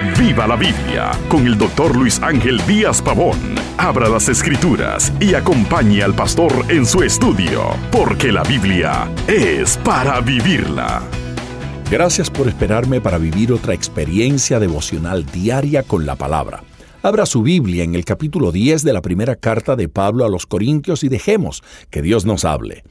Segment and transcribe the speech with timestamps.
[0.00, 3.36] Viva la Biblia con el doctor Luis Ángel Díaz Pavón.
[3.76, 10.20] Abra las escrituras y acompañe al pastor en su estudio, porque la Biblia es para
[10.20, 11.02] vivirla.
[11.90, 16.62] Gracias por esperarme para vivir otra experiencia devocional diaria con la palabra.
[17.02, 20.46] Abra su Biblia en el capítulo 10 de la primera carta de Pablo a los
[20.46, 22.84] Corintios y dejemos que Dios nos hable.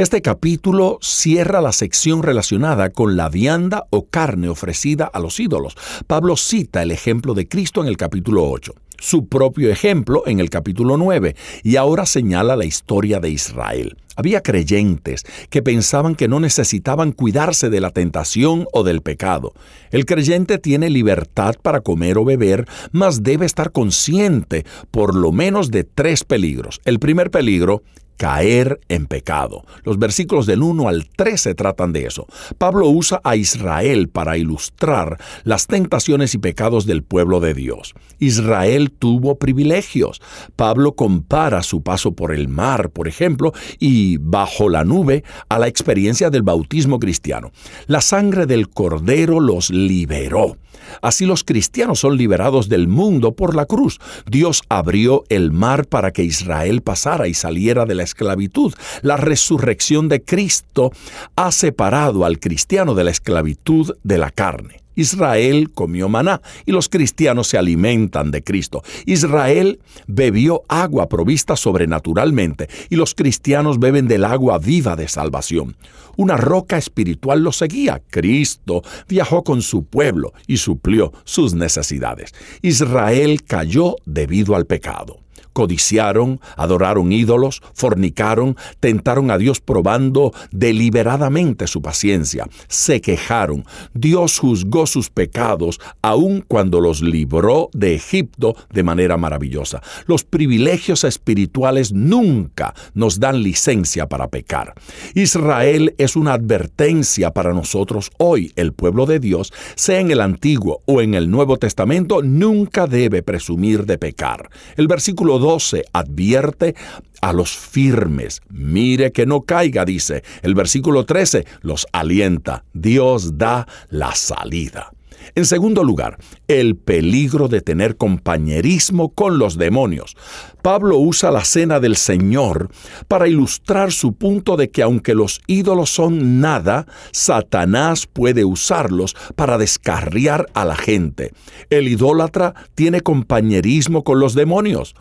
[0.00, 5.76] Este capítulo cierra la sección relacionada con la vianda o carne ofrecida a los ídolos.
[6.06, 10.50] Pablo cita el ejemplo de Cristo en el capítulo 8 su propio ejemplo en el
[10.50, 13.96] capítulo 9 y ahora señala la historia de Israel.
[14.14, 19.54] Había creyentes que pensaban que no necesitaban cuidarse de la tentación o del pecado.
[19.90, 25.70] El creyente tiene libertad para comer o beber, mas debe estar consciente por lo menos
[25.70, 26.80] de tres peligros.
[26.84, 27.82] El primer peligro
[28.20, 29.64] caer en pecado.
[29.82, 32.26] Los versículos del 1 al 13 tratan de eso.
[32.58, 37.94] Pablo usa a Israel para ilustrar las tentaciones y pecados del pueblo de Dios.
[38.18, 40.20] Israel tuvo privilegios.
[40.54, 45.68] Pablo compara su paso por el mar, por ejemplo, y bajo la nube a la
[45.68, 47.52] experiencia del bautismo cristiano.
[47.86, 50.58] La sangre del cordero los liberó.
[51.02, 53.98] Así los cristianos son liberados del mundo por la cruz.
[54.26, 58.74] Dios abrió el mar para que Israel pasara y saliera de la esclavitud.
[59.02, 60.92] La resurrección de Cristo
[61.36, 64.80] ha separado al cristiano de la esclavitud de la carne.
[65.00, 68.82] Israel comió maná y los cristianos se alimentan de Cristo.
[69.06, 75.76] Israel bebió agua provista sobrenaturalmente y los cristianos beben del agua viva de salvación.
[76.16, 78.02] Una roca espiritual los seguía.
[78.10, 82.34] Cristo viajó con su pueblo y suplió sus necesidades.
[82.62, 85.20] Israel cayó debido al pecado
[85.60, 93.66] codiciaron, adoraron ídolos, fornicaron, tentaron a Dios probando deliberadamente su paciencia, se quejaron.
[93.92, 99.82] Dios juzgó sus pecados aun cuando los libró de Egipto de manera maravillosa.
[100.06, 104.72] Los privilegios espirituales nunca nos dan licencia para pecar.
[105.12, 108.50] Israel es una advertencia para nosotros hoy.
[108.56, 113.22] El pueblo de Dios, sea en el Antiguo o en el Nuevo Testamento, nunca debe
[113.22, 114.48] presumir de pecar.
[114.76, 116.76] El versículo 12 advierte
[117.20, 118.40] a los firmes.
[118.50, 120.22] Mire que no caiga, dice.
[120.42, 122.62] El versículo 13 los alienta.
[122.72, 124.92] Dios da la salida.
[125.34, 130.16] En segundo lugar, el peligro de tener compañerismo con los demonios.
[130.62, 132.70] Pablo usa la cena del Señor
[133.08, 139.58] para ilustrar su punto de que aunque los ídolos son nada, Satanás puede usarlos para
[139.58, 141.32] descarriar a la gente.
[141.70, 144.94] El idólatra tiene compañerismo con los demonios.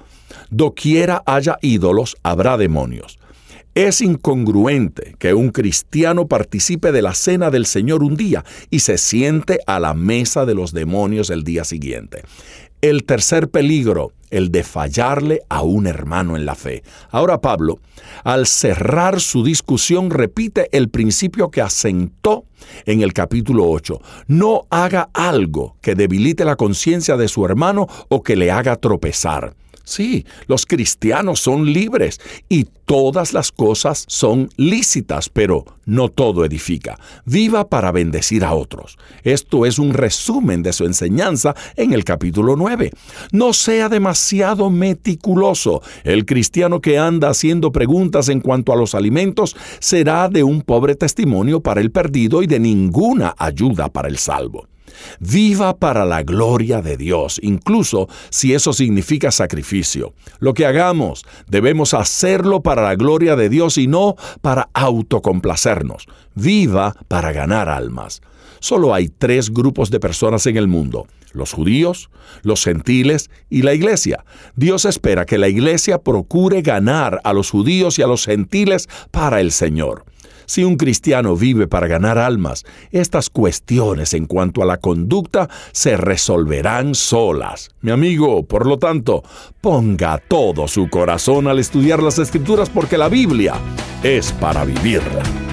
[0.50, 3.20] Doquiera haya ídolos, habrá demonios.
[3.76, 8.98] Es incongruente que un cristiano participe de la cena del Señor un día y se
[8.98, 12.24] siente a la mesa de los demonios el día siguiente.
[12.82, 16.84] El tercer peligro, el de fallarle a un hermano en la fe.
[17.12, 17.80] Ahora Pablo,
[18.24, 22.46] al cerrar su discusión, repite el principio que asentó
[22.86, 24.02] en el capítulo 8.
[24.28, 29.54] No haga algo que debilite la conciencia de su hermano o que le haga tropezar.
[29.90, 37.00] Sí, los cristianos son libres y todas las cosas son lícitas, pero no todo edifica.
[37.26, 39.00] Viva para bendecir a otros.
[39.24, 42.92] Esto es un resumen de su enseñanza en el capítulo 9.
[43.32, 45.82] No sea demasiado meticuloso.
[46.04, 50.94] El cristiano que anda haciendo preguntas en cuanto a los alimentos será de un pobre
[50.94, 54.68] testimonio para el perdido y de ninguna ayuda para el salvo.
[55.20, 60.14] Viva para la gloria de Dios, incluso si eso significa sacrificio.
[60.40, 66.06] Lo que hagamos, debemos hacerlo para la gloria de Dios y no para autocomplacernos.
[66.36, 68.22] Viva para ganar almas.
[68.60, 72.10] Solo hay tres grupos de personas en el mundo, los judíos,
[72.44, 74.26] los gentiles y la iglesia.
[74.56, 79.40] Dios espera que la iglesia procure ganar a los judíos y a los gentiles para
[79.40, 80.06] el Señor.
[80.50, 85.96] Si un cristiano vive para ganar almas, estas cuestiones en cuanto a la conducta se
[85.96, 87.70] resolverán solas.
[87.82, 89.22] Mi amigo, por lo tanto,
[89.62, 93.54] ponga todo su corazón al estudiar las escrituras porque la Biblia
[94.02, 95.49] es para vivirla.